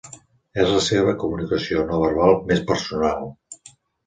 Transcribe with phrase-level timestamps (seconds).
[0.63, 3.31] És la seva comunicació no verbal més personal.